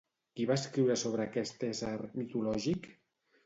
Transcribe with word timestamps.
Qui 0.37 0.47
va 0.51 0.55
escriure 0.59 0.95
sobre 1.03 1.27
aquest 1.31 1.67
ésser 1.69 1.95
mitològic? 2.23 2.93